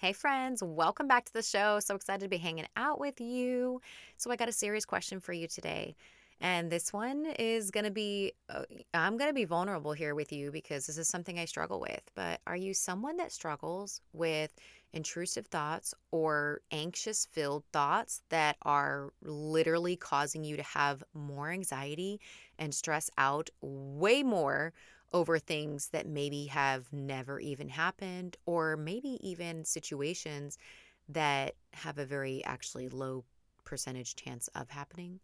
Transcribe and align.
Hey, 0.00 0.12
friends, 0.12 0.62
welcome 0.62 1.08
back 1.08 1.24
to 1.24 1.32
the 1.32 1.42
show. 1.42 1.80
So 1.80 1.96
excited 1.96 2.20
to 2.20 2.28
be 2.28 2.36
hanging 2.36 2.68
out 2.76 3.00
with 3.00 3.20
you. 3.20 3.80
So, 4.16 4.30
I 4.30 4.36
got 4.36 4.48
a 4.48 4.52
serious 4.52 4.84
question 4.84 5.18
for 5.18 5.32
you 5.32 5.48
today. 5.48 5.96
And 6.40 6.70
this 6.70 6.92
one 6.92 7.26
is 7.36 7.72
going 7.72 7.82
to 7.82 7.90
be, 7.90 8.32
uh, 8.48 8.62
I'm 8.94 9.16
going 9.16 9.28
to 9.28 9.34
be 9.34 9.44
vulnerable 9.44 9.92
here 9.92 10.14
with 10.14 10.30
you 10.30 10.52
because 10.52 10.86
this 10.86 10.98
is 10.98 11.08
something 11.08 11.36
I 11.36 11.46
struggle 11.46 11.80
with. 11.80 12.00
But 12.14 12.40
are 12.46 12.54
you 12.54 12.74
someone 12.74 13.16
that 13.16 13.32
struggles 13.32 14.00
with 14.12 14.54
intrusive 14.92 15.48
thoughts 15.48 15.94
or 16.12 16.60
anxious 16.70 17.26
filled 17.32 17.64
thoughts 17.72 18.22
that 18.28 18.56
are 18.62 19.12
literally 19.24 19.96
causing 19.96 20.44
you 20.44 20.56
to 20.56 20.62
have 20.62 21.02
more 21.12 21.50
anxiety 21.50 22.20
and 22.56 22.72
stress 22.72 23.10
out 23.18 23.50
way 23.60 24.22
more 24.22 24.72
over 25.12 25.38
things 25.38 25.88
that 25.88 26.06
maybe 26.06 26.46
have 26.46 26.92
never 26.92 27.40
even 27.40 27.68
happened, 27.68 28.36
or 28.46 28.76
maybe 28.76 29.18
even 29.22 29.64
situations 29.64 30.58
that 31.08 31.54
have 31.72 31.98
a 31.98 32.04
very 32.04 32.44
actually 32.44 32.88
low 32.88 33.24
percentage 33.64 34.16
chance 34.16 34.48
of 34.54 34.68
happening. 34.70 35.20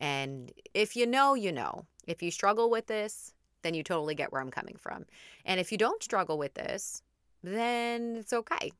And 0.00 0.52
if 0.74 0.96
you 0.96 1.06
know, 1.06 1.34
you 1.34 1.52
know. 1.52 1.86
If 2.06 2.22
you 2.22 2.30
struggle 2.30 2.68
with 2.68 2.86
this, 2.86 3.32
then 3.62 3.72
you 3.72 3.82
totally 3.82 4.14
get 4.14 4.30
where 4.30 4.42
I'm 4.42 4.50
coming 4.50 4.76
from. 4.76 5.06
And 5.46 5.58
if 5.58 5.72
you 5.72 5.78
don't 5.78 6.02
struggle 6.02 6.36
with 6.36 6.54
this, 6.54 7.02
then 7.42 8.16
it's 8.16 8.32
okay 8.32 8.72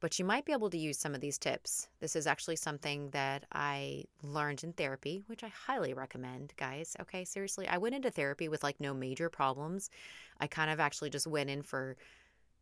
but 0.00 0.18
you 0.18 0.24
might 0.24 0.44
be 0.44 0.52
able 0.52 0.70
to 0.70 0.78
use 0.78 0.98
some 0.98 1.14
of 1.14 1.20
these 1.20 1.38
tips. 1.38 1.88
This 2.00 2.16
is 2.16 2.26
actually 2.26 2.56
something 2.56 3.10
that 3.10 3.44
I 3.52 4.04
learned 4.22 4.62
in 4.62 4.72
therapy, 4.72 5.22
which 5.26 5.42
I 5.42 5.48
highly 5.48 5.94
recommend, 5.94 6.52
guys. 6.56 6.96
Okay, 7.00 7.24
seriously, 7.24 7.66
I 7.66 7.78
went 7.78 7.94
into 7.94 8.10
therapy 8.10 8.48
with 8.48 8.62
like 8.62 8.78
no 8.80 8.92
major 8.92 9.30
problems. 9.30 9.90
I 10.38 10.46
kind 10.46 10.70
of 10.70 10.80
actually 10.80 11.10
just 11.10 11.26
went 11.26 11.50
in 11.50 11.62
for 11.62 11.96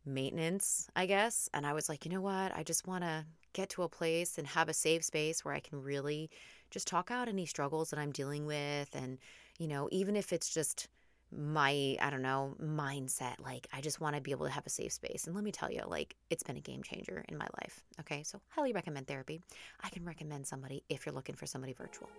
maintenance, 0.05 0.89
I 0.95 1.05
guess. 1.07 1.49
And 1.53 1.65
I 1.65 1.73
was 1.73 1.89
like, 1.89 2.05
you 2.05 2.11
know 2.11 2.21
what? 2.21 2.55
I 2.55 2.63
just 2.63 2.87
want 2.87 3.03
to 3.03 3.25
get 3.53 3.69
to 3.69 3.83
a 3.83 3.89
place 3.89 4.37
and 4.37 4.47
have 4.47 4.69
a 4.69 4.73
safe 4.73 5.03
space 5.03 5.43
where 5.43 5.53
I 5.53 5.59
can 5.59 5.81
really 5.81 6.29
just 6.71 6.87
talk 6.87 7.11
out 7.11 7.27
any 7.27 7.45
struggles 7.45 7.89
that 7.89 7.99
I'm 7.99 8.11
dealing 8.11 8.45
with. 8.45 8.89
And, 8.93 9.17
you 9.57 9.67
know, 9.67 9.89
even 9.91 10.15
if 10.15 10.31
it's 10.31 10.49
just, 10.53 10.87
my 11.31 11.97
i 12.01 12.09
don't 12.09 12.21
know 12.21 12.55
mindset 12.63 13.33
like 13.43 13.67
i 13.73 13.81
just 13.81 13.99
want 13.99 14.15
to 14.15 14.21
be 14.21 14.31
able 14.31 14.45
to 14.45 14.51
have 14.51 14.65
a 14.65 14.69
safe 14.69 14.91
space. 14.91 15.25
And 15.25 15.35
let 15.35 15.43
me 15.43 15.51
tell 15.51 15.71
you 15.71 15.81
like 15.87 16.15
it's 16.29 16.43
been 16.43 16.57
a 16.57 16.61
game 16.61 16.83
changer 16.83 17.25
in 17.27 17.37
my 17.37 17.47
life 17.61 17.83
okay? 17.99 18.23
So 18.23 18.39
highly 18.49 18.73
recommend 18.73 19.07
therapy. 19.07 19.41
I 19.83 19.89
can 19.89 20.05
recommend 20.05 20.45
somebody 20.45 20.83
if 20.89 21.05
you're 21.05 21.15
looking 21.15 21.35
for 21.35 21.45
somebody 21.45 21.73
virtual. 21.73 22.09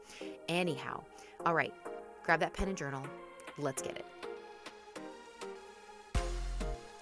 Anyhow 0.48 1.02
all 1.44 1.54
right 1.54 1.72
grab 2.24 2.40
that 2.40 2.52
pen 2.52 2.68
and 2.68 2.76
journal. 2.76 3.02
Let's 3.58 3.82
get 3.82 3.96
it. 3.96 4.04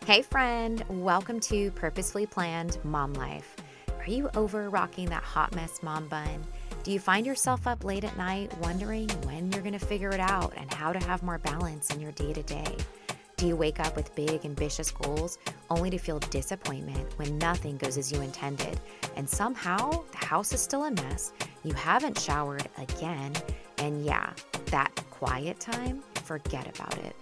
Hey 0.07 0.21
friend. 0.21 0.85
Welcome 0.89 1.41
to 1.41 1.71
purposefully 1.73 2.27
planned 2.27 2.79
mom 2.85 3.15
life. 3.15 3.57
Are 3.99 4.11
you 4.11 4.29
over 4.37 4.69
rocking 4.69 5.09
that 5.09 5.23
hot 5.23 5.55
mess 5.55 5.83
mom 5.83 6.09
bun 6.09 6.45
do 6.85 6.93
you 6.93 7.01
find 7.01 7.25
yourself 7.25 7.67
up 7.67 7.83
late 7.83 8.05
at 8.05 8.15
night 8.19 8.53
wondering 8.59 9.09
when 9.25 9.51
you're 9.51 9.63
going 9.63 9.73
to 9.73 9.79
figure 9.79 10.11
it 10.11 10.21
out 10.21 10.53
and 10.55 10.73
how 10.73 10.93
to 10.93 10.99
have 11.07 11.23
more 11.23 11.39
balance 11.39 11.89
in 11.95 11.99
your 11.99 12.13
day 12.13 12.35
to 12.35 12.43
day? 12.43 12.77
Do 13.39 13.47
you 13.47 13.57
wake 13.57 13.81
up 13.81 13.97
with 13.97 14.15
big, 14.15 14.45
ambitious 14.45 14.91
goals 14.91 15.39
only 15.71 15.89
to 15.89 15.97
feel 15.97 16.19
disappointment 16.19 17.19
when 17.19 17.39
nothing 17.39 17.79
goes 17.79 17.97
as 17.97 18.13
you 18.13 18.21
intended? 18.21 18.79
And 19.17 19.29
somehow 19.29 20.05
the 20.13 20.27
house 20.27 20.53
is 20.53 20.61
still 20.61 20.85
a 20.85 20.91
mess, 20.91 21.33
you 21.63 21.73
haven't 21.73 22.21
showered 22.21 22.69
again, 22.77 23.33
and 23.79 24.05
yeah, 24.05 24.35
that 24.67 24.95
quiet 25.09 25.61
time, 25.61 26.03
forget 26.25 26.69
about 26.69 26.99
it. 26.99 27.17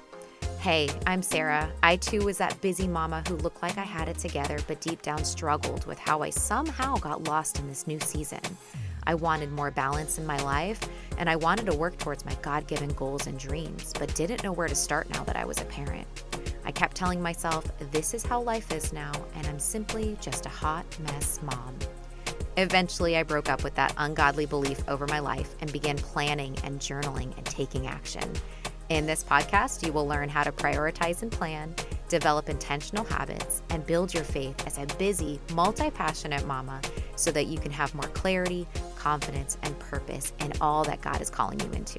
Hey, 0.58 0.90
I'm 1.06 1.22
Sara. 1.22 1.70
I 1.84 1.96
too 1.96 2.24
was 2.24 2.36
that 2.38 2.60
busy 2.60 2.88
mama 2.88 3.22
who 3.28 3.36
looked 3.36 3.62
like 3.62 3.78
I 3.78 3.84
had 3.84 4.08
it 4.08 4.18
together, 4.18 4.58
but 4.66 4.80
deep 4.80 5.02
down 5.02 5.24
struggled 5.24 5.86
with 5.86 6.00
how 6.00 6.20
I 6.20 6.30
somehow 6.30 6.96
got 6.96 7.24
lost 7.24 7.60
in 7.60 7.68
this 7.68 7.86
new 7.86 8.00
season. 8.00 8.40
I 9.06 9.14
wanted 9.14 9.50
more 9.52 9.70
balance 9.70 10.18
in 10.18 10.26
my 10.26 10.38
life, 10.42 10.80
and 11.18 11.28
I 11.28 11.36
wanted 11.36 11.66
to 11.66 11.74
work 11.74 11.98
towards 11.98 12.24
my 12.24 12.34
God 12.42 12.66
given 12.66 12.90
goals 12.90 13.26
and 13.26 13.38
dreams, 13.38 13.92
but 13.98 14.14
didn't 14.14 14.42
know 14.42 14.52
where 14.52 14.68
to 14.68 14.74
start 14.74 15.10
now 15.10 15.24
that 15.24 15.36
I 15.36 15.44
was 15.44 15.60
a 15.60 15.64
parent. 15.64 16.06
I 16.64 16.72
kept 16.72 16.96
telling 16.96 17.20
myself, 17.20 17.64
this 17.90 18.14
is 18.14 18.24
how 18.24 18.40
life 18.40 18.72
is 18.72 18.92
now, 18.92 19.12
and 19.34 19.46
I'm 19.46 19.58
simply 19.58 20.16
just 20.20 20.46
a 20.46 20.50
hot 20.50 20.86
mess 21.00 21.40
mom. 21.42 21.76
Eventually, 22.56 23.16
I 23.16 23.22
broke 23.22 23.48
up 23.48 23.64
with 23.64 23.74
that 23.76 23.94
ungodly 23.96 24.46
belief 24.46 24.86
over 24.88 25.06
my 25.06 25.18
life 25.18 25.54
and 25.60 25.72
began 25.72 25.96
planning 25.96 26.56
and 26.64 26.78
journaling 26.78 27.36
and 27.36 27.46
taking 27.46 27.86
action. 27.86 28.30
In 28.90 29.06
this 29.06 29.24
podcast, 29.24 29.86
you 29.86 29.92
will 29.92 30.06
learn 30.06 30.28
how 30.28 30.42
to 30.42 30.52
prioritize 30.52 31.22
and 31.22 31.32
plan, 31.32 31.74
develop 32.08 32.50
intentional 32.50 33.04
habits, 33.04 33.62
and 33.70 33.86
build 33.86 34.12
your 34.12 34.24
faith 34.24 34.66
as 34.66 34.76
a 34.76 34.84
busy, 34.98 35.40
multi 35.54 35.90
passionate 35.90 36.46
mama 36.46 36.78
so 37.16 37.32
that 37.32 37.46
you 37.46 37.58
can 37.58 37.72
have 37.72 37.94
more 37.94 38.08
clarity, 38.08 38.66
confidence, 39.02 39.58
and 39.64 39.76
purpose 39.80 40.32
in 40.38 40.52
all 40.60 40.84
that 40.84 41.00
God 41.00 41.20
is 41.20 41.28
calling 41.28 41.58
you 41.58 41.66
into. 41.72 41.98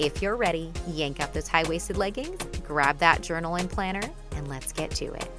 If 0.00 0.20
you're 0.20 0.34
ready, 0.34 0.72
yank 0.88 1.22
up 1.22 1.32
those 1.32 1.46
high 1.46 1.62
waisted 1.68 1.96
leggings, 1.96 2.42
grab 2.66 2.98
that 2.98 3.22
journal 3.22 3.54
and 3.54 3.70
planner, 3.70 4.02
and 4.32 4.48
let's 4.48 4.72
get 4.72 4.90
to 4.92 5.12
it. 5.12 5.30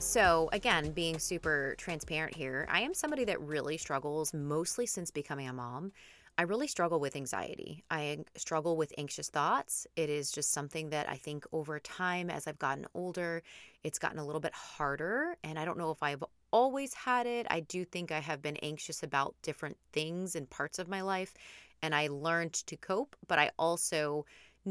So, 0.00 0.48
again, 0.52 0.90
being 0.90 1.20
super 1.20 1.76
transparent 1.78 2.34
here, 2.34 2.66
I 2.68 2.80
am 2.80 2.92
somebody 2.92 3.24
that 3.26 3.40
really 3.40 3.76
struggles 3.76 4.34
mostly 4.34 4.86
since 4.86 5.12
becoming 5.12 5.48
a 5.48 5.52
mom. 5.52 5.92
I 6.38 6.42
really 6.42 6.66
struggle 6.66 7.00
with 7.00 7.16
anxiety. 7.16 7.82
I 7.90 8.18
struggle 8.36 8.76
with 8.76 8.92
anxious 8.98 9.30
thoughts. 9.30 9.86
It 9.96 10.10
is 10.10 10.30
just 10.30 10.52
something 10.52 10.90
that 10.90 11.08
I 11.08 11.16
think 11.16 11.46
over 11.50 11.80
time, 11.80 12.28
as 12.28 12.46
I've 12.46 12.58
gotten 12.58 12.86
older, 12.92 13.42
it's 13.82 13.98
gotten 13.98 14.18
a 14.18 14.24
little 14.24 14.40
bit 14.40 14.52
harder. 14.52 15.36
And 15.42 15.58
I 15.58 15.64
don't 15.64 15.78
know 15.78 15.90
if 15.90 16.02
I've 16.02 16.22
always 16.50 16.92
had 16.92 17.26
it. 17.26 17.46
I 17.48 17.60
do 17.60 17.84
think 17.84 18.12
I 18.12 18.20
have 18.20 18.42
been 18.42 18.56
anxious 18.58 19.02
about 19.02 19.34
different 19.42 19.78
things 19.92 20.36
and 20.36 20.48
parts 20.48 20.78
of 20.78 20.88
my 20.88 21.00
life, 21.00 21.34
and 21.82 21.94
I 21.94 22.08
learned 22.08 22.54
to 22.54 22.76
cope, 22.76 23.16
but 23.26 23.38
I 23.38 23.50
also 23.58 24.26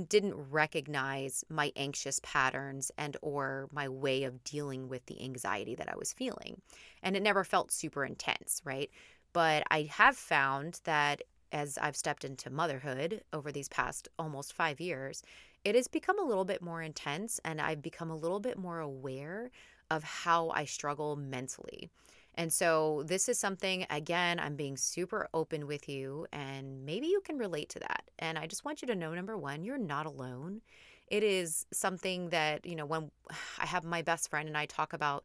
didn't 0.10 0.36
recognize 0.36 1.44
my 1.50 1.72
anxious 1.76 2.20
patterns 2.22 2.92
and 2.98 3.16
or 3.22 3.70
my 3.72 3.88
way 3.88 4.24
of 4.24 4.44
dealing 4.44 4.90
with 4.90 5.06
the 5.06 5.24
anxiety 5.24 5.74
that 5.76 5.90
I 5.90 5.96
was 5.96 6.12
feeling. 6.12 6.62
And 7.02 7.16
it 7.16 7.24
never 7.24 7.44
felt 7.44 7.72
super 7.72 8.04
intense, 8.04 8.62
right? 8.66 8.90
But 9.32 9.64
I 9.72 9.84
have 9.84 10.18
found 10.18 10.82
that 10.84 11.22
as 11.52 11.78
I've 11.78 11.96
stepped 11.96 12.26
into 12.26 12.50
motherhood 12.50 13.24
over 13.34 13.52
these 13.52 13.70
past 13.70 14.08
almost 14.18 14.54
5 14.54 14.80
years, 14.80 15.24
it 15.64 15.76
has 15.76 15.88
become 15.88 16.20
a 16.20 16.26
little 16.26 16.46
bit 16.46 16.62
more 16.62 16.82
intense 16.82 17.40
and 17.44 17.60
I've 17.60 17.82
become 17.82 18.10
a 18.10 18.16
little 18.16 18.40
bit 18.40 18.58
more 18.58 18.80
aware 18.80 19.52
of 19.90 20.04
how 20.04 20.50
I 20.50 20.66
struggle 20.66 21.16
mentally. 21.16 21.90
And 22.36 22.52
so, 22.52 23.04
this 23.06 23.30
is 23.30 23.40
something, 23.40 23.86
again, 23.90 24.40
I'm 24.40 24.56
being 24.58 24.76
super 24.76 25.30
open 25.34 25.68
with 25.68 25.88
you, 25.88 26.28
and 26.34 26.86
maybe 26.86 27.08
you 27.08 27.22
can 27.22 27.38
relate 27.38 27.70
to 27.70 27.80
that. 27.80 28.04
And 28.20 28.38
I 28.38 28.46
just 28.46 28.66
want 28.66 28.82
you 28.82 28.88
to 28.90 28.96
know 28.96 29.16
number 29.16 29.38
one, 29.38 29.64
you're 29.64 29.78
not 29.78 30.06
alone. 30.06 30.62
It 31.08 31.24
is 31.24 31.66
something 31.72 32.30
that, 32.30 32.66
you 32.66 32.76
know, 32.76 32.86
when 32.86 33.10
I 33.60 33.66
have 33.66 33.86
my 33.86 34.02
best 34.02 34.30
friend 34.30 34.48
and 34.50 34.58
I 34.58 34.66
talk 34.66 34.92
about 34.92 35.24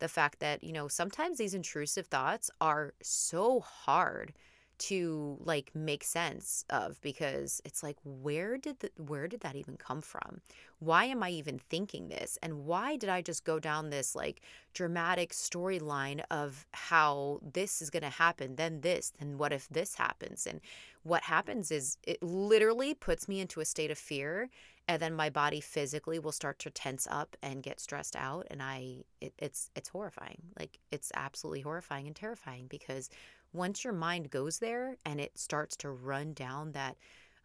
the 0.00 0.08
fact 0.08 0.40
that, 0.40 0.64
you 0.64 0.72
know, 0.72 0.88
sometimes 0.88 1.38
these 1.38 1.54
intrusive 1.54 2.06
thoughts 2.06 2.50
are 2.60 2.92
so 3.02 3.60
hard 3.60 4.32
to 4.78 5.36
like 5.40 5.74
make 5.74 6.04
sense 6.04 6.64
of 6.70 7.00
because 7.00 7.60
it's 7.64 7.82
like 7.82 7.96
where 8.04 8.56
did 8.56 8.80
the, 8.80 8.90
where 8.96 9.26
did 9.26 9.40
that 9.40 9.56
even 9.56 9.76
come 9.76 10.00
from? 10.00 10.40
Why 10.78 11.04
am 11.04 11.22
i 11.22 11.30
even 11.30 11.58
thinking 11.58 12.08
this? 12.08 12.38
And 12.42 12.64
why 12.64 12.96
did 12.96 13.10
i 13.10 13.20
just 13.20 13.44
go 13.44 13.58
down 13.58 13.90
this 13.90 14.14
like 14.14 14.40
dramatic 14.74 15.32
storyline 15.32 16.22
of 16.30 16.66
how 16.72 17.40
this 17.42 17.82
is 17.82 17.90
going 17.90 18.02
to 18.02 18.08
happen 18.08 18.56
then 18.56 18.80
this 18.80 19.12
then 19.18 19.38
what 19.38 19.52
if 19.52 19.68
this 19.68 19.96
happens? 19.96 20.46
And 20.46 20.60
what 21.02 21.22
happens 21.22 21.70
is 21.70 21.98
it 22.02 22.22
literally 22.22 22.94
puts 22.94 23.28
me 23.28 23.40
into 23.40 23.60
a 23.60 23.64
state 23.64 23.90
of 23.90 23.98
fear 23.98 24.48
and 24.86 25.02
then 25.02 25.14
my 25.14 25.28
body 25.28 25.60
physically 25.60 26.18
will 26.18 26.32
start 26.32 26.58
to 26.60 26.70
tense 26.70 27.06
up 27.10 27.36
and 27.42 27.62
get 27.62 27.78
stressed 27.80 28.16
out 28.16 28.46
and 28.50 28.62
i 28.62 29.04
it, 29.20 29.32
it's 29.38 29.70
it's 29.74 29.88
horrifying. 29.88 30.42
Like 30.58 30.78
it's 30.90 31.12
absolutely 31.14 31.60
horrifying 31.60 32.06
and 32.06 32.16
terrifying 32.16 32.66
because 32.68 33.10
once 33.52 33.84
your 33.84 33.92
mind 33.92 34.30
goes 34.30 34.58
there 34.58 34.96
and 35.04 35.20
it 35.20 35.38
starts 35.38 35.76
to 35.76 35.90
run 35.90 36.32
down 36.32 36.72
that 36.72 36.96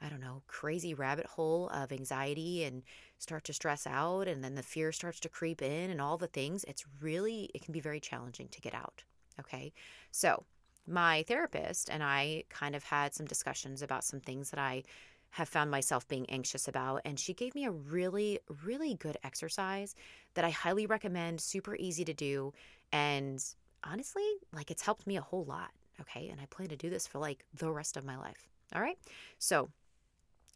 I 0.04 0.10
don't 0.10 0.20
know, 0.20 0.42
crazy 0.48 0.94
rabbit 0.94 1.26
hole 1.26 1.70
of 1.70 1.94
anxiety 1.94 2.66
and 2.66 2.84
start 3.20 3.46
to 3.46 3.54
stress 3.54 3.88
out 3.88 4.28
and 4.28 4.44
then 4.44 4.56
the 4.56 4.62
fear 4.64 4.92
starts 4.92 5.22
to 5.22 5.30
creep 5.30 5.62
in 5.62 5.90
and 5.90 6.02
all 6.02 6.18
the 6.18 6.28
things, 6.28 6.66
it's 6.66 6.84
really 7.00 7.50
it 7.54 7.62
can 7.62 7.72
be 7.72 7.80
very 7.80 8.02
challenging 8.02 8.50
to 8.50 8.60
get 8.60 8.76
out. 8.76 9.04
Okay? 9.40 9.72
So, 10.12 10.44
my 10.86 11.24
therapist 11.24 11.90
and 11.90 12.04
I 12.04 12.44
kind 12.50 12.76
of 12.76 12.84
had 12.84 13.14
some 13.14 13.26
discussions 13.26 13.82
about 13.82 14.04
some 14.04 14.20
things 14.20 14.50
that 14.50 14.60
I 14.60 14.84
have 15.30 15.48
found 15.48 15.72
myself 15.72 16.06
being 16.10 16.30
anxious 16.30 16.68
about 16.68 17.02
and 17.06 17.18
she 17.18 17.34
gave 17.34 17.56
me 17.56 17.64
a 17.66 17.72
really 17.72 18.40
really 18.66 18.96
good 18.96 19.18
exercise 19.24 19.96
that 20.34 20.44
I 20.44 20.50
highly 20.50 20.86
recommend, 20.86 21.40
super 21.40 21.78
easy 21.78 22.04
to 22.04 22.14
do 22.14 22.54
and 22.92 23.42
honestly, 23.86 24.28
like 24.52 24.70
it's 24.70 24.84
helped 24.84 25.08
me 25.08 25.16
a 25.16 25.22
whole 25.22 25.46
lot. 25.46 25.72
Okay. 26.02 26.30
And 26.30 26.40
I 26.42 26.46
plan 26.46 26.70
to 26.70 26.76
do 26.76 26.90
this 26.90 27.08
for 27.08 27.20
like 27.20 27.46
the 27.54 27.72
rest 27.72 27.98
of 27.98 28.06
my 28.06 28.18
life. 28.18 28.50
All 28.76 28.82
right. 28.82 28.98
So 29.38 29.70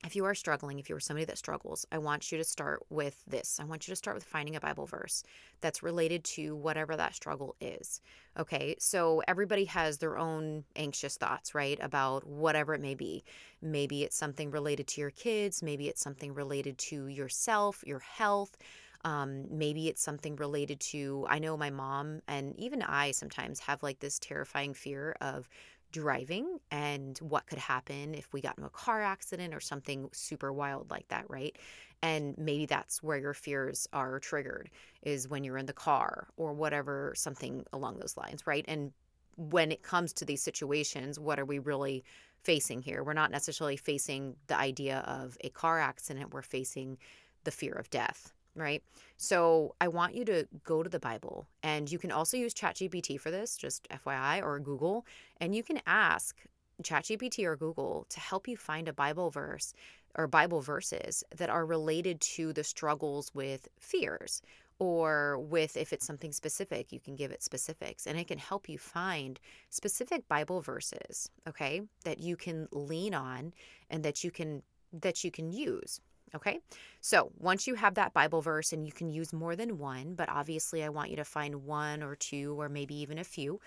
if 0.06 0.16
you 0.16 0.26
are 0.26 0.36
struggling, 0.36 0.78
if 0.78 0.90
you 0.90 0.96
are 0.96 1.00
somebody 1.00 1.26
that 1.26 1.40
struggles, 1.40 1.86
I 1.92 1.98
want 1.98 2.32
you 2.32 2.38
to 2.38 2.44
start 2.44 2.86
with 2.90 3.24
this. 3.26 3.60
I 3.60 3.64
want 3.64 3.88
you 3.88 3.92
to 3.92 3.96
start 3.96 4.16
with 4.16 4.24
finding 4.24 4.56
a 4.56 4.60
Bible 4.60 4.86
verse 4.86 5.24
that's 5.60 5.82
related 5.82 6.24
to 6.24 6.56
whatever 6.56 6.96
that 6.96 7.16
struggle 7.16 7.56
is. 7.60 8.00
Okay, 8.38 8.76
so 8.78 9.24
everybody 9.28 9.66
has 9.66 9.98
their 9.98 10.18
own 10.18 10.66
anxious 10.76 11.18
thoughts, 11.18 11.56
right? 11.56 11.80
About 11.82 12.28
whatever 12.28 12.76
it 12.76 12.82
may 12.82 12.94
be. 12.94 13.24
Maybe 13.62 14.04
it's 14.04 14.16
something 14.16 14.52
related 14.52 14.88
to 14.90 15.02
your 15.02 15.12
kids, 15.12 15.64
maybe 15.64 15.88
it's 15.88 16.02
something 16.02 16.34
related 16.34 16.78
to 16.78 17.08
yourself, 17.08 17.84
your 17.86 18.00
health. 18.00 18.56
Um, 19.04 19.46
maybe 19.50 19.88
it's 19.88 20.02
something 20.02 20.36
related 20.36 20.80
to, 20.82 21.26
I 21.30 21.40
know 21.40 21.58
my 21.58 21.70
mom 21.70 22.22
and 22.28 22.56
even 22.60 22.82
I 22.82 23.12
sometimes 23.12 23.60
have 23.62 23.84
like 23.84 24.00
this 24.00 24.20
terrifying 24.20 24.74
fear 24.74 25.16
of 25.22 25.48
driving 25.92 26.60
and 26.72 27.18
what 27.20 27.48
could 27.48 27.60
happen 27.60 28.14
if 28.14 28.34
we 28.34 28.42
got 28.42 28.58
in 28.58 28.64
a 28.64 28.70
car 28.70 29.02
accident 29.02 29.54
or 29.54 29.60
something 29.60 30.10
super 30.12 30.52
wild 30.52 30.92
like 30.92 31.08
that, 31.08 31.26
right? 31.30 31.58
And 32.02 32.38
maybe 32.38 32.66
that's 32.66 33.02
where 33.02 33.18
your 33.18 33.34
fears 33.34 33.88
are 33.94 34.20
triggered 34.20 34.70
is 35.02 35.28
when 35.28 35.44
you're 35.44 35.58
in 35.58 35.66
the 35.66 35.74
car 35.74 36.28
or 36.38 36.54
whatever, 36.54 37.14
something 37.16 37.66
along 37.74 38.00
those 38.00 38.18
lines, 38.18 38.46
right? 38.46 38.66
And 38.68 38.92
when 39.38 39.72
it 39.72 39.82
comes 39.82 40.14
to 40.14 40.26
these 40.26 40.42
situations, 40.42 41.20
what 41.20 41.40
are 41.40 41.46
we 41.46 41.60
really 41.60 42.04
facing 42.44 42.82
here? 42.82 43.04
We're 43.04 43.14
not 43.14 43.32
necessarily 43.32 43.78
facing 43.78 44.36
the 44.48 44.58
idea 44.58 45.00
of 45.08 45.38
a 45.42 45.50
car 45.50 45.80
accident, 45.80 46.34
we're 46.34 46.42
facing 46.42 46.98
the 47.44 47.52
fear 47.52 47.74
of 47.74 47.90
death 47.90 48.34
right? 48.58 48.84
So 49.18 49.76
I 49.82 49.88
want 49.88 50.16
you 50.16 50.26
to 50.26 50.48
go 50.64 50.84
to 50.84 50.90
the 50.90 51.00
Bible 51.00 51.48
and 51.64 51.92
you 51.92 52.00
can 52.00 52.12
also 52.12 52.38
use 52.38 52.54
ChatGPT 52.54 53.20
for 53.20 53.32
this, 53.32 53.58
just 53.58 53.88
FYI, 53.90 54.44
or 54.44 54.60
Google, 54.60 55.06
and 55.40 55.56
you 55.56 55.64
can 55.64 55.82
ask 55.86 56.36
ChatGPT 56.84 57.46
or 57.46 57.56
Google 57.56 58.06
to 58.10 58.20
help 58.20 58.48
you 58.48 58.58
find 58.58 58.88
a 58.88 58.94
Bible 58.94 59.30
verse 59.30 59.74
or 60.16 60.28
Bible 60.28 60.62
verses 60.62 61.24
that 61.36 61.50
are 61.50 61.66
related 61.66 62.22
to 62.22 62.54
the 62.54 62.64
struggles 62.64 63.34
with 63.34 63.68
fears 63.80 64.42
or 64.80 65.40
with 65.40 65.76
if 65.76 65.92
it's 65.92 66.06
something 66.06 66.32
specific, 66.32 66.92
you 66.92 67.00
can 67.00 67.16
give 67.16 67.32
it 67.32 67.42
specifics 67.42 68.06
and 68.06 68.18
it 68.18 68.28
can 68.28 68.38
help 68.38 68.70
you 68.70 68.78
find 68.78 69.40
specific 69.70 70.28
Bible 70.28 70.62
verses, 70.62 71.30
okay, 71.48 71.82
that 72.04 72.20
you 72.20 72.36
can 72.36 72.68
lean 72.72 73.16
on 73.16 73.54
and 73.90 74.04
that 74.04 74.24
you 74.24 74.32
can 74.32 74.62
that 74.94 75.24
you 75.24 75.32
can 75.32 75.52
use. 75.52 76.00
Okay, 76.36 76.60
so 77.00 77.32
once 77.38 77.68
you 77.68 77.76
have 77.76 77.96
that 77.96 78.14
Bible 78.14 78.42
verse, 78.42 78.74
and 78.74 78.86
you 78.86 78.92
can 78.92 79.10
use 79.10 79.32
more 79.32 79.56
than 79.56 79.78
one, 79.78 80.14
but 80.14 80.30
obviously 80.30 80.84
I 80.84 80.90
want 80.90 81.10
you 81.10 81.16
to 81.16 81.24
find 81.24 81.64
one 81.64 82.04
or 82.04 82.16
two, 82.16 82.60
or 82.60 82.68
maybe 82.68 82.96
even 82.96 83.18
a 83.18 83.24
few. 83.24 83.60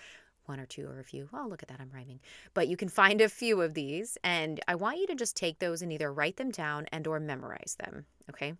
One 0.45 0.59
or 0.59 0.65
two 0.65 0.87
or 0.87 0.99
a 0.99 1.03
few. 1.03 1.29
Oh, 1.33 1.47
look 1.47 1.63
at 1.63 1.69
that, 1.69 1.79
I'm 1.79 1.91
rhyming. 1.93 2.19
But 2.53 2.67
you 2.67 2.75
can 2.75 2.89
find 2.89 3.21
a 3.21 3.29
few 3.29 3.61
of 3.61 3.73
these, 3.73 4.17
and 4.23 4.59
I 4.67 4.75
want 4.75 4.97
you 4.97 5.07
to 5.07 5.15
just 5.15 5.35
take 5.35 5.59
those 5.59 5.81
and 5.81 5.93
either 5.93 6.11
write 6.11 6.37
them 6.37 6.49
down 6.49 6.87
and 6.91 7.05
or 7.07 7.19
memorize 7.19 7.77
them. 7.79 8.05
Okay. 8.29 8.53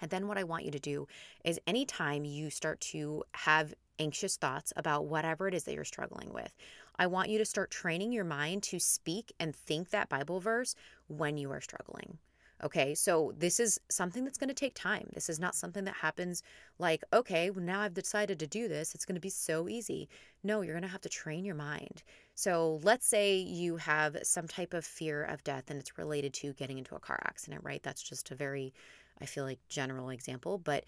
And 0.00 0.10
then 0.10 0.28
what 0.28 0.38
I 0.38 0.44
want 0.44 0.64
you 0.64 0.70
to 0.70 0.78
do 0.78 1.08
is 1.44 1.60
anytime 1.66 2.24
you 2.24 2.50
start 2.50 2.80
to 2.92 3.24
have 3.32 3.74
anxious 3.98 4.36
thoughts 4.36 4.72
about 4.76 5.06
whatever 5.06 5.48
it 5.48 5.54
is 5.54 5.64
that 5.64 5.74
you're 5.74 5.84
struggling 5.84 6.32
with, 6.32 6.54
I 6.98 7.06
want 7.06 7.30
you 7.30 7.38
to 7.38 7.44
start 7.44 7.70
training 7.70 8.12
your 8.12 8.24
mind 8.24 8.62
to 8.64 8.78
speak 8.78 9.32
and 9.40 9.54
think 9.54 9.90
that 9.90 10.08
Bible 10.08 10.40
verse 10.40 10.74
when 11.08 11.36
you 11.36 11.50
are 11.50 11.60
struggling. 11.60 12.18
Okay, 12.64 12.94
so 12.94 13.34
this 13.36 13.60
is 13.60 13.78
something 13.90 14.24
that's 14.24 14.38
going 14.38 14.48
to 14.48 14.54
take 14.54 14.74
time. 14.74 15.08
This 15.12 15.28
is 15.28 15.38
not 15.38 15.54
something 15.54 15.84
that 15.84 15.96
happens 15.96 16.42
like, 16.78 17.04
okay, 17.12 17.50
well, 17.50 17.62
now 17.62 17.80
I've 17.80 17.92
decided 17.92 18.38
to 18.38 18.46
do 18.46 18.66
this. 18.66 18.94
It's 18.94 19.04
going 19.04 19.14
to 19.16 19.20
be 19.20 19.28
so 19.28 19.68
easy. 19.68 20.08
No, 20.42 20.62
you're 20.62 20.72
going 20.72 20.82
to 20.82 20.88
have 20.88 21.02
to 21.02 21.08
train 21.10 21.44
your 21.44 21.54
mind. 21.54 22.02
So 22.34 22.80
let's 22.82 23.06
say 23.06 23.36
you 23.36 23.76
have 23.76 24.16
some 24.22 24.48
type 24.48 24.72
of 24.72 24.86
fear 24.86 25.24
of 25.24 25.44
death 25.44 25.64
and 25.68 25.78
it's 25.78 25.98
related 25.98 26.32
to 26.34 26.54
getting 26.54 26.78
into 26.78 26.94
a 26.94 27.00
car 27.00 27.20
accident, 27.24 27.62
right? 27.62 27.82
That's 27.82 28.02
just 28.02 28.30
a 28.30 28.34
very, 28.34 28.72
I 29.20 29.26
feel 29.26 29.44
like, 29.44 29.60
general 29.68 30.08
example. 30.08 30.56
But 30.56 30.84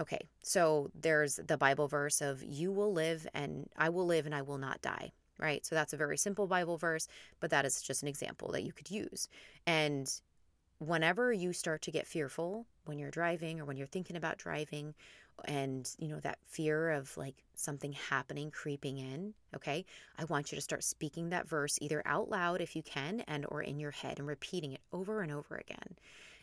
okay, 0.00 0.26
so 0.42 0.90
there's 1.00 1.36
the 1.36 1.56
Bible 1.56 1.86
verse 1.86 2.20
of, 2.22 2.42
you 2.42 2.72
will 2.72 2.92
live 2.92 3.24
and 3.34 3.68
I 3.76 3.88
will 3.88 4.06
live 4.06 4.26
and 4.26 4.34
I 4.34 4.42
will 4.42 4.58
not 4.58 4.82
die 4.82 5.12
right? 5.40 5.66
So 5.66 5.74
that's 5.74 5.92
a 5.92 5.96
very 5.96 6.16
simple 6.16 6.46
Bible 6.46 6.76
verse, 6.76 7.08
but 7.40 7.50
that 7.50 7.64
is 7.64 7.82
just 7.82 8.02
an 8.02 8.08
example 8.08 8.52
that 8.52 8.62
you 8.62 8.72
could 8.72 8.88
use. 8.88 9.28
And 9.66 10.08
whenever 10.86 11.32
you 11.32 11.52
start 11.52 11.82
to 11.82 11.90
get 11.90 12.06
fearful 12.06 12.66
when 12.84 12.98
you're 12.98 13.10
driving 13.10 13.60
or 13.60 13.64
when 13.64 13.76
you're 13.76 13.86
thinking 13.86 14.16
about 14.16 14.38
driving 14.38 14.94
and 15.46 15.96
you 15.98 16.06
know 16.06 16.20
that 16.20 16.38
fear 16.46 16.90
of 16.90 17.16
like 17.16 17.34
something 17.56 17.92
happening 17.92 18.52
creeping 18.52 18.98
in 18.98 19.34
okay 19.52 19.84
i 20.16 20.24
want 20.26 20.52
you 20.52 20.56
to 20.56 20.62
start 20.62 20.84
speaking 20.84 21.30
that 21.30 21.48
verse 21.48 21.76
either 21.82 22.00
out 22.06 22.30
loud 22.30 22.60
if 22.60 22.76
you 22.76 22.82
can 22.82 23.20
and 23.26 23.44
or 23.48 23.60
in 23.60 23.80
your 23.80 23.90
head 23.90 24.18
and 24.18 24.28
repeating 24.28 24.72
it 24.72 24.80
over 24.92 25.22
and 25.22 25.32
over 25.32 25.56
again. 25.56 25.96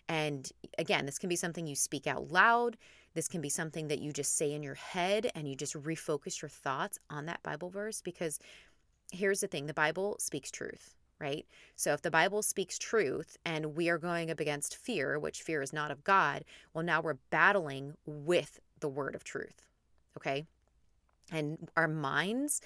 And 0.09 0.49
again 0.77 1.05
this 1.05 1.17
can 1.17 1.29
be 1.29 1.35
something 1.35 1.65
you 1.65 1.75
speak 1.75 2.07
out 2.07 2.31
loud. 2.31 2.77
This 3.13 3.27
can 3.27 3.41
be 3.41 3.49
something 3.49 3.87
that 3.89 3.99
you 3.99 4.11
just 4.11 4.37
say 4.37 4.53
in 4.53 4.63
your 4.63 4.75
head 4.75 5.29
and 5.35 5.47
you 5.47 5.55
just 5.55 5.73
refocus 5.73 6.41
your 6.41 6.49
thoughts 6.49 6.99
on 7.09 7.25
that 7.25 7.43
bible 7.43 7.69
verse 7.69 8.01
because 8.01 8.39
here's 9.11 9.41
the 9.41 9.47
thing 9.47 9.65
the 9.67 9.73
bible 9.73 10.15
speaks 10.19 10.49
truth 10.49 10.95
right? 11.21 11.45
So 11.75 11.93
if 11.93 12.01
the 12.01 12.11
Bible 12.11 12.41
speaks 12.41 12.79
truth 12.79 13.37
and 13.45 13.75
we 13.75 13.89
are 13.89 13.99
going 13.99 14.31
up 14.31 14.39
against 14.39 14.75
fear, 14.75 15.19
which 15.19 15.43
fear 15.43 15.61
is 15.61 15.71
not 15.71 15.91
of 15.91 16.03
God, 16.03 16.43
well, 16.73 16.83
now 16.83 16.99
we're 16.99 17.19
battling 17.29 17.93
with 18.05 18.59
the 18.79 18.89
word 18.89 19.13
of 19.13 19.23
truth, 19.23 19.61
okay? 20.17 20.45
And 21.31 21.69
our 21.77 21.87
minds, 21.87 22.61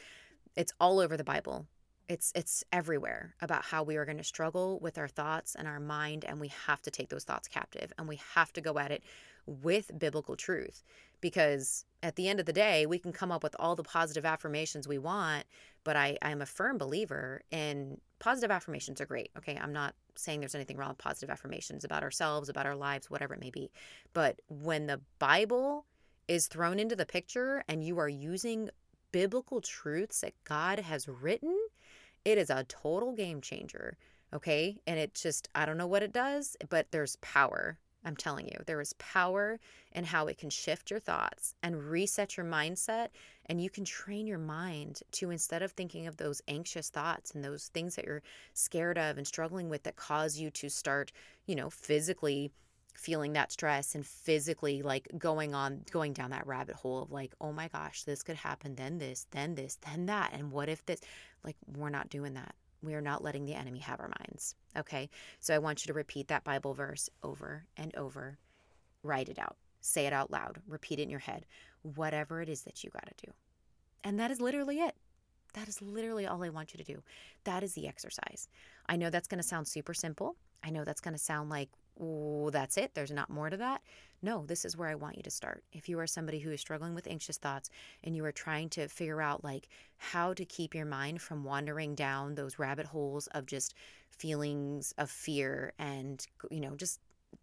it's 0.55 0.73
all 0.79 0.99
over 0.99 1.17
the 1.17 1.23
Bible. 1.23 1.67
It's 2.07 2.31
it's 2.35 2.63
everywhere 2.71 3.35
about 3.41 3.65
how 3.65 3.83
we 3.83 3.97
are 3.97 4.05
going 4.05 4.19
to 4.19 4.23
struggle 4.23 4.79
with 4.79 4.97
our 4.97 5.07
thoughts 5.07 5.55
and 5.55 5.67
our 5.67 5.79
mind 5.79 6.23
and 6.23 6.39
we 6.39 6.49
have 6.67 6.81
to 6.83 6.91
take 6.91 7.09
those 7.09 7.23
thoughts 7.23 7.47
captive 7.47 7.91
and 7.97 8.07
we 8.07 8.19
have 8.35 8.53
to 8.53 8.61
go 8.61 8.77
at 8.77 8.91
it 8.91 9.03
with 9.45 9.91
biblical 9.97 10.35
truth 10.35 10.83
because 11.21 11.85
at 12.03 12.15
the 12.15 12.27
end 12.27 12.39
of 12.39 12.45
the 12.45 12.53
day 12.53 12.85
we 12.85 12.99
can 12.99 13.11
come 13.11 13.31
up 13.31 13.43
with 13.43 13.55
all 13.59 13.75
the 13.75 13.83
positive 13.83 14.25
affirmations 14.25 14.87
we 14.87 14.97
want 14.97 15.45
but 15.83 15.95
I 15.95 16.17
I'm 16.21 16.41
a 16.41 16.45
firm 16.45 16.77
believer 16.77 17.41
in 17.51 17.99
positive 18.19 18.51
affirmations 18.51 19.01
are 19.01 19.05
great 19.05 19.31
okay? 19.37 19.57
I'm 19.61 19.73
not 19.73 19.95
saying 20.15 20.39
there's 20.39 20.55
anything 20.55 20.77
wrong 20.77 20.89
with 20.89 20.97
positive 20.97 21.29
affirmations 21.29 21.83
about 21.83 22.03
ourselves 22.03 22.49
about 22.49 22.65
our 22.65 22.75
lives 22.75 23.09
whatever 23.09 23.33
it 23.33 23.39
may 23.39 23.49
be. 23.49 23.71
But 24.13 24.41
when 24.49 24.87
the 24.87 25.01
bible 25.19 25.85
is 26.27 26.47
thrown 26.47 26.79
into 26.79 26.95
the 26.95 27.05
picture 27.05 27.63
and 27.67 27.83
you 27.83 27.97
are 27.99 28.09
using 28.09 28.69
biblical 29.11 29.61
truths 29.61 30.21
that 30.21 30.33
God 30.43 30.79
has 30.79 31.07
written 31.07 31.57
it 32.25 32.37
is 32.37 32.49
a 32.49 32.65
total 32.65 33.13
game 33.13 33.41
changer 33.41 33.97
okay? 34.33 34.81
And 34.85 34.99
it 34.99 35.13
just 35.13 35.49
I 35.55 35.65
don't 35.65 35.77
know 35.77 35.87
what 35.87 36.03
it 36.03 36.13
does 36.13 36.57
but 36.69 36.91
there's 36.91 37.15
power 37.17 37.77
I'm 38.05 38.15
telling 38.15 38.47
you, 38.47 38.57
there 38.65 38.79
is 38.79 38.93
power 38.93 39.59
in 39.91 40.03
how 40.03 40.27
it 40.27 40.37
can 40.37 40.49
shift 40.49 40.91
your 40.91 40.99
thoughts 40.99 41.55
and 41.63 41.83
reset 41.83 42.37
your 42.37 42.45
mindset. 42.45 43.09
And 43.47 43.61
you 43.61 43.69
can 43.69 43.83
train 43.83 44.27
your 44.27 44.37
mind 44.37 45.01
to, 45.13 45.31
instead 45.31 45.61
of 45.61 45.71
thinking 45.71 46.07
of 46.07 46.17
those 46.17 46.41
anxious 46.47 46.89
thoughts 46.89 47.31
and 47.31 47.43
those 47.43 47.67
things 47.73 47.95
that 47.95 48.05
you're 48.05 48.23
scared 48.53 48.97
of 48.97 49.17
and 49.17 49.27
struggling 49.27 49.69
with 49.69 49.83
that 49.83 49.95
cause 49.95 50.37
you 50.37 50.51
to 50.51 50.69
start, 50.69 51.11
you 51.45 51.55
know, 51.55 51.69
physically 51.69 52.51
feeling 52.93 53.33
that 53.33 53.51
stress 53.51 53.93
and 53.93 54.05
physically 54.05 54.81
like 54.81 55.07
going 55.17 55.53
on 55.53 55.81
going 55.91 56.13
down 56.13 56.31
that 56.31 56.47
rabbit 56.47 56.75
hole 56.77 57.03
of 57.03 57.11
like 57.11 57.33
oh 57.41 57.51
my 57.51 57.67
gosh 57.67 58.03
this 58.03 58.23
could 58.23 58.37
happen 58.37 58.73
then 58.75 58.97
this 58.97 59.27
then 59.31 59.53
this 59.53 59.77
then 59.85 60.05
that 60.05 60.31
and 60.33 60.49
what 60.49 60.69
if 60.69 60.85
this 60.85 61.01
like 61.43 61.57
we're 61.75 61.89
not 61.89 62.09
doing 62.09 62.35
that 62.35 62.55
we 62.81 62.93
are 62.93 63.01
not 63.01 63.23
letting 63.23 63.45
the 63.45 63.55
enemy 63.55 63.79
have 63.79 63.99
our 63.99 64.11
minds. 64.19 64.55
Okay. 64.77 65.09
So 65.39 65.53
I 65.53 65.59
want 65.59 65.83
you 65.83 65.87
to 65.87 65.93
repeat 65.93 66.27
that 66.27 66.43
Bible 66.43 66.73
verse 66.73 67.09
over 67.23 67.65
and 67.77 67.95
over. 67.95 68.37
Write 69.03 69.29
it 69.29 69.39
out. 69.39 69.57
Say 69.81 70.05
it 70.07 70.13
out 70.13 70.31
loud. 70.31 70.59
Repeat 70.67 70.99
it 70.99 71.03
in 71.03 71.09
your 71.09 71.19
head. 71.19 71.45
Whatever 71.81 72.41
it 72.41 72.49
is 72.49 72.61
that 72.61 72.83
you 72.83 72.89
got 72.89 73.05
to 73.05 73.25
do. 73.25 73.31
And 74.03 74.19
that 74.19 74.31
is 74.31 74.41
literally 74.41 74.79
it. 74.79 74.95
That 75.53 75.67
is 75.67 75.81
literally 75.81 76.27
all 76.27 76.43
I 76.43 76.49
want 76.49 76.73
you 76.73 76.83
to 76.83 76.91
do. 76.93 77.01
That 77.43 77.63
is 77.63 77.73
the 77.73 77.87
exercise. 77.87 78.49
I 78.87 78.97
know 78.97 79.09
that's 79.09 79.27
going 79.27 79.41
to 79.41 79.47
sound 79.47 79.67
super 79.67 79.93
simple. 79.93 80.35
I 80.63 80.69
know 80.69 80.83
that's 80.83 81.01
going 81.01 81.13
to 81.13 81.19
sound 81.19 81.49
like, 81.49 81.69
that's 81.97 82.77
it. 82.77 82.93
There's 82.93 83.11
not 83.11 83.29
more 83.29 83.49
to 83.49 83.57
that. 83.57 83.81
No, 84.21 84.45
this 84.45 84.65
is 84.65 84.75
where 84.75 84.89
I 84.89 84.95
want 84.95 85.17
you 85.17 85.23
to 85.23 85.29
start. 85.29 85.63
If 85.71 85.87
you 85.87 85.99
are 85.99 86.07
somebody 86.07 86.39
who 86.39 86.51
is 86.51 86.59
struggling 86.59 86.95
with 86.95 87.07
anxious 87.07 87.37
thoughts 87.37 87.69
and 88.03 88.15
you 88.15 88.25
are 88.25 88.31
trying 88.31 88.69
to 88.69 88.87
figure 88.87 89.21
out 89.21 89.43
like 89.43 89.69
how 89.97 90.33
to 90.33 90.45
keep 90.45 90.73
your 90.73 90.85
mind 90.85 91.21
from 91.21 91.43
wandering 91.43 91.95
down 91.95 92.35
those 92.35 92.57
rabbit 92.57 92.87
holes 92.87 93.27
of 93.27 93.45
just 93.45 93.75
feelings 94.09 94.93
of 94.97 95.09
fear 95.09 95.73
and 95.77 96.25
you 96.49 96.59
know, 96.59 96.75
just 96.75 96.99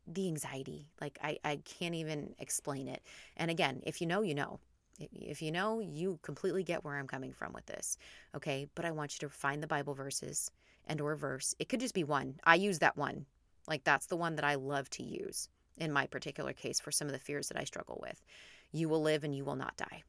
the 0.06 0.26
anxiety. 0.26 0.86
Like 1.00 1.18
I 1.22 1.38
I 1.44 1.56
can't 1.64 1.94
even 1.94 2.34
explain 2.38 2.88
it. 2.88 3.02
And 3.36 3.50
again, 3.50 3.82
if 3.84 4.00
you 4.00 4.06
know, 4.06 4.22
you 4.22 4.34
know. 4.34 4.60
If 5.10 5.40
you 5.40 5.50
know, 5.50 5.80
you 5.80 6.18
completely 6.22 6.62
get 6.62 6.84
where 6.84 6.96
I'm 6.96 7.08
coming 7.08 7.32
from 7.32 7.54
with 7.54 7.66
this. 7.66 7.96
Okay? 8.36 8.68
But 8.74 8.84
I 8.84 8.90
want 8.90 9.14
you 9.14 9.26
to 9.26 9.32
find 9.34 9.62
the 9.62 9.66
Bible 9.66 9.94
verses 9.94 10.50
and 10.86 11.00
or 11.00 11.16
verse. 11.16 11.54
It 11.58 11.68
could 11.68 11.80
just 11.80 11.94
be 11.94 12.04
one. 12.04 12.38
I 12.44 12.56
use 12.56 12.78
that 12.80 12.96
one. 12.96 13.26
Like 13.68 13.84
that's 13.84 14.06
the 14.06 14.16
one 14.16 14.36
that 14.36 14.44
I 14.44 14.56
love 14.56 14.88
to 14.90 15.02
use 15.02 15.48
in 15.78 15.92
my 15.92 16.06
particular 16.06 16.52
case 16.52 16.80
for 16.80 16.90
some 16.90 17.08
of 17.08 17.12
the 17.12 17.18
fears 17.18 17.48
that 17.48 17.58
I 17.58 17.64
struggle 17.64 17.98
with. 18.02 18.20
You 18.72 18.88
will 18.88 19.02
live 19.02 19.24
and 19.24 19.34
you 19.34 19.44
will 19.44 19.56
not 19.56 19.76
die. 19.76 20.02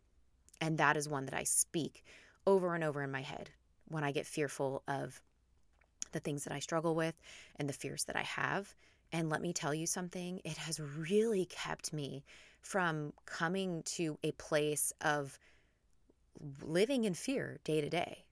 And 0.61 0.77
that 0.77 0.97
is 0.97 1.09
one 1.09 1.25
that 1.25 1.33
I 1.33 1.43
speak 1.43 2.03
over 2.45 2.75
and 2.75 2.83
over 2.83 3.01
in 3.03 3.11
my 3.11 3.21
head 3.21 3.49
when 3.87 4.03
I 4.03 4.11
get 4.11 4.25
fearful 4.25 4.83
of 4.87 5.21
the 6.11 6.19
things 6.19 6.43
that 6.43 6.53
I 6.53 6.59
struggle 6.59 6.95
with 6.95 7.15
and 7.57 7.67
the 7.67 7.73
fears 7.73 8.05
that 8.05 8.15
I 8.15 8.23
have. 8.23 8.73
And 9.11 9.29
let 9.29 9.41
me 9.41 9.53
tell 9.53 9.73
you 9.73 9.85
something, 9.85 10.41
it 10.43 10.57
has 10.57 10.79
really 10.79 11.45
kept 11.45 11.93
me 11.93 12.23
from 12.61 13.13
coming 13.25 13.83
to 13.83 14.17
a 14.23 14.31
place 14.33 14.93
of 15.01 15.37
living 16.61 17.03
in 17.03 17.13
fear 17.13 17.59
day 17.63 17.81
to 17.81 17.89
day 17.89 18.25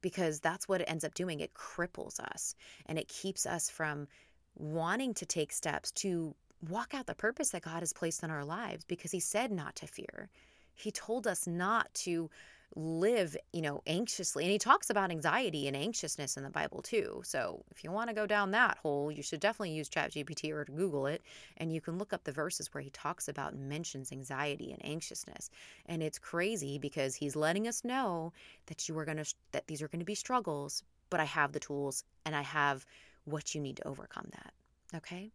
because 0.00 0.40
that's 0.40 0.68
what 0.68 0.80
it 0.80 0.90
ends 0.90 1.04
up 1.04 1.14
doing. 1.14 1.40
It 1.40 1.54
cripples 1.54 2.18
us 2.18 2.54
and 2.86 2.98
it 2.98 3.08
keeps 3.08 3.46
us 3.46 3.68
from 3.68 4.08
wanting 4.56 5.14
to 5.14 5.26
take 5.26 5.52
steps 5.52 5.90
to 5.92 6.34
walk 6.68 6.94
out 6.94 7.06
the 7.06 7.14
purpose 7.14 7.50
that 7.50 7.62
God 7.62 7.80
has 7.80 7.92
placed 7.92 8.22
in 8.22 8.30
our 8.30 8.44
lives 8.44 8.84
because 8.84 9.10
He 9.10 9.20
said 9.20 9.50
not 9.50 9.76
to 9.76 9.86
fear. 9.86 10.28
He 10.74 10.90
told 10.90 11.26
us 11.26 11.46
not 11.46 11.92
to 11.94 12.30
live, 12.74 13.36
you 13.52 13.60
know, 13.60 13.82
anxiously. 13.86 14.44
And 14.44 14.52
he 14.52 14.58
talks 14.58 14.90
about 14.90 15.10
anxiety 15.10 15.68
and 15.68 15.76
anxiousness 15.76 16.36
in 16.36 16.42
the 16.42 16.50
Bible 16.50 16.82
too. 16.82 17.20
So 17.24 17.64
if 17.70 17.84
you 17.84 17.90
want 17.90 18.08
to 18.08 18.14
go 18.14 18.26
down 18.26 18.50
that 18.52 18.78
hole, 18.78 19.12
you 19.12 19.22
should 19.22 19.40
definitely 19.40 19.72
use 19.72 19.88
ChatGPT 19.88 20.50
or 20.50 20.64
Google 20.64 21.06
it. 21.06 21.22
And 21.58 21.72
you 21.72 21.80
can 21.80 21.98
look 21.98 22.12
up 22.12 22.24
the 22.24 22.32
verses 22.32 22.72
where 22.72 22.82
he 22.82 22.90
talks 22.90 23.28
about 23.28 23.52
and 23.52 23.68
mentions 23.68 24.12
anxiety 24.12 24.72
and 24.72 24.84
anxiousness. 24.84 25.50
And 25.86 26.02
it's 26.02 26.18
crazy 26.18 26.78
because 26.78 27.14
he's 27.14 27.36
letting 27.36 27.68
us 27.68 27.84
know 27.84 28.32
that 28.66 28.88
you 28.88 28.98
are 28.98 29.04
going 29.04 29.18
to, 29.18 29.34
that 29.52 29.66
these 29.66 29.82
are 29.82 29.88
going 29.88 30.00
to 30.00 30.06
be 30.06 30.14
struggles, 30.14 30.82
but 31.10 31.20
I 31.20 31.24
have 31.24 31.52
the 31.52 31.60
tools 31.60 32.04
and 32.24 32.34
I 32.34 32.42
have 32.42 32.86
what 33.24 33.54
you 33.54 33.60
need 33.60 33.76
to 33.76 33.86
overcome 33.86 34.28
that. 34.32 34.52
Okay. 34.94 35.30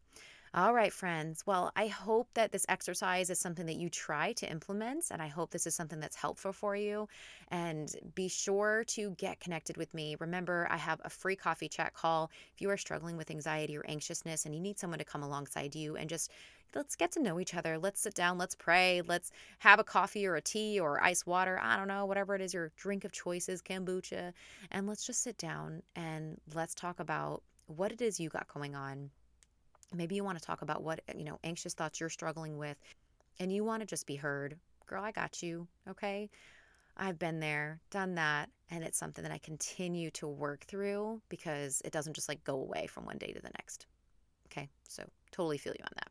All 0.53 0.73
right, 0.73 0.93
friends. 0.93 1.45
Well, 1.45 1.71
I 1.75 1.87
hope 1.87 2.29
that 2.33 2.51
this 2.51 2.65
exercise 2.69 3.29
is 3.29 3.37
something 3.37 3.65
that 3.65 3.75
you 3.75 3.89
try 3.89 4.31
to 4.33 4.49
implement, 4.49 5.05
and 5.11 5.21
I 5.21 5.27
hope 5.27 5.51
this 5.51 5.67
is 5.67 5.75
something 5.75 5.99
that's 5.99 6.15
helpful 6.15 6.53
for 6.53 6.75
you. 6.75 7.07
And 7.49 7.93
be 8.15 8.29
sure 8.29 8.83
to 8.87 9.11
get 9.11 9.39
connected 9.39 9.77
with 9.77 9.93
me. 9.93 10.15
Remember, 10.19 10.67
I 10.71 10.77
have 10.77 11.01
a 11.03 11.09
free 11.09 11.35
coffee 11.35 11.67
chat 11.67 11.93
call 11.93 12.31
if 12.53 12.61
you 12.61 12.69
are 12.69 12.77
struggling 12.77 13.17
with 13.17 13.29
anxiety 13.29 13.77
or 13.77 13.85
anxiousness 13.87 14.45
and 14.45 14.55
you 14.55 14.61
need 14.61 14.79
someone 14.79 14.99
to 14.99 15.05
come 15.05 15.21
alongside 15.21 15.75
you 15.75 15.97
and 15.97 16.09
just 16.09 16.31
let's 16.73 16.95
get 16.95 17.11
to 17.11 17.21
know 17.21 17.39
each 17.39 17.53
other. 17.53 17.77
Let's 17.77 18.01
sit 18.01 18.15
down, 18.15 18.37
let's 18.37 18.55
pray, 18.55 19.01
let's 19.05 19.31
have 19.59 19.79
a 19.79 19.83
coffee 19.83 20.25
or 20.25 20.35
a 20.35 20.41
tea 20.41 20.79
or 20.79 21.03
ice 21.03 21.25
water. 21.25 21.59
I 21.61 21.75
don't 21.77 21.87
know, 21.87 22.05
whatever 22.05 22.35
it 22.35 22.41
is 22.41 22.53
your 22.53 22.71
drink 22.77 23.03
of 23.03 23.11
choice 23.11 23.49
is, 23.49 23.61
kombucha. 23.61 24.33
And 24.71 24.87
let's 24.87 25.05
just 25.05 25.23
sit 25.23 25.37
down 25.37 25.83
and 25.95 26.39
let's 26.55 26.73
talk 26.73 26.99
about 26.99 27.43
what 27.67 27.91
it 27.91 28.01
is 28.01 28.19
you 28.19 28.29
got 28.29 28.47
going 28.53 28.75
on 28.75 29.11
Maybe 29.93 30.15
you 30.15 30.23
want 30.23 30.37
to 30.37 30.43
talk 30.43 30.61
about 30.61 30.83
what, 30.83 31.01
you 31.15 31.23
know, 31.23 31.39
anxious 31.43 31.73
thoughts 31.73 31.99
you're 31.99 32.09
struggling 32.09 32.57
with 32.57 32.77
and 33.39 33.51
you 33.51 33.63
want 33.63 33.81
to 33.81 33.85
just 33.85 34.05
be 34.05 34.15
heard. 34.15 34.57
Girl, 34.85 35.03
I 35.03 35.11
got 35.11 35.41
you. 35.41 35.67
Okay. 35.89 36.29
I've 36.97 37.19
been 37.19 37.39
there, 37.39 37.79
done 37.91 38.15
that, 38.15 38.49
and 38.71 38.83
it's 38.83 38.97
something 38.97 39.21
that 39.23 39.31
I 39.31 39.37
continue 39.37 40.09
to 40.11 40.27
work 40.27 40.65
through 40.65 41.21
because 41.29 41.81
it 41.85 41.91
doesn't 41.91 42.15
just 42.15 42.27
like 42.27 42.43
go 42.43 42.55
away 42.55 42.87
from 42.87 43.05
one 43.05 43.19
day 43.19 43.31
to 43.31 43.41
the 43.41 43.51
next. 43.57 43.85
Okay. 44.47 44.67
So 44.89 45.03
totally 45.31 45.59
feel 45.59 45.73
you 45.77 45.83
on 45.83 45.91
that. 45.95 46.06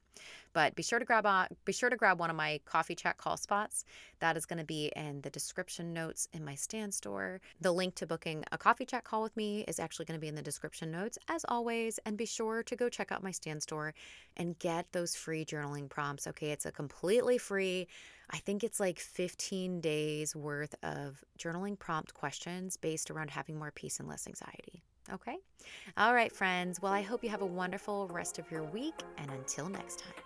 But 0.57 0.75
be 0.75 0.83
sure 0.83 0.99
to 0.99 1.05
grab 1.05 1.27
on, 1.27 1.49
be 1.67 1.73
sure 1.75 1.91
to 1.91 1.97
grab 1.97 2.19
one 2.19 2.31
of 2.31 2.37
my 2.37 2.61
coffee 2.65 2.95
chat 2.95 3.19
call 3.19 3.37
spots. 3.37 3.85
That 4.21 4.39
is 4.39 4.47
going 4.47 4.59
to 4.59 4.65
be 4.65 4.91
in 4.97 5.21
the 5.21 5.29
description 5.29 5.93
notes 5.93 6.29
in 6.33 6.47
my 6.47 6.55
Stan 6.55 6.91
Store. 6.91 7.43
The 7.61 7.73
link 7.73 7.95
to 7.97 8.07
booking 8.07 8.43
a 8.53 8.57
coffee 8.57 8.87
chat 8.87 9.05
call 9.05 9.23
with 9.23 9.37
me 9.37 9.67
is 9.69 9.79
actually 9.79 10.07
going 10.07 10.19
to 10.19 10.21
be 10.23 10.29
in 10.29 10.35
the 10.35 10.41
description 10.41 10.91
notes 10.91 11.19
as 11.29 11.45
always. 11.51 11.99
And 12.07 12.17
be 12.17 12.25
sure 12.25 12.63
to 12.63 12.75
go 12.75 12.89
check 12.89 13.13
out 13.13 13.23
my 13.23 13.33
Stan 13.33 13.61
Store 13.61 13.93
and 14.39 14.59
get 14.59 14.91
those 14.93 15.15
free 15.15 15.45
journaling 15.45 15.91
prompts. 15.91 16.27
Okay, 16.27 16.53
it's 16.53 16.65
a 16.65 16.73
completely 16.73 17.37
free. 17.37 17.87
I 18.31 18.39
think 18.39 18.65
it's 18.65 18.81
like 18.81 18.99
15 18.99 19.83
days 19.83 20.35
worth 20.35 20.75
of 20.83 21.23
journaling 21.39 21.79
prompt 21.79 22.15
questions 22.15 22.79
based 22.79 23.11
around 23.11 23.29
having 23.29 23.59
more 23.59 23.73
peace 23.73 24.01
and 24.01 24.09
less 24.09 24.27
anxiety. 24.27 24.83
Okay? 25.13 25.37
All 25.99 26.15
right, 26.15 26.33
friends. 26.33 26.81
Well, 26.81 26.95
I 26.95 27.03
hope 27.03 27.23
you 27.23 27.29
have 27.29 27.43
a 27.43 27.47
wonderful 27.47 28.09
rest 28.09 28.39
of 28.39 28.51
your 28.51 28.63
week, 28.65 28.95
and 29.19 29.31
until 29.31 29.69
next 29.69 29.99
time. 29.99 30.26